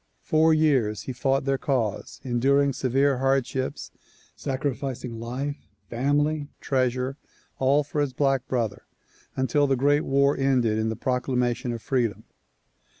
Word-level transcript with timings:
Four 0.23 0.51
years 0.51 1.03
he 1.03 1.13
fought 1.13 1.45
their 1.45 1.59
cause, 1.59 2.19
enduring 2.23 2.73
severe 2.73 3.19
hardships, 3.19 3.91
sacrificing 4.35 5.19
life, 5.19 5.69
family, 5.91 6.47
treasure, 6.59 7.17
all 7.59 7.83
for 7.83 8.01
his 8.01 8.11
black 8.11 8.47
brother 8.47 8.87
until 9.35 9.67
the 9.67 9.75
great 9.77 10.01
war 10.01 10.35
ended 10.35 10.79
in 10.79 10.89
the 10.89 10.95
proclamation 10.95 11.71
of 11.71 11.83
freedom. 11.83 12.23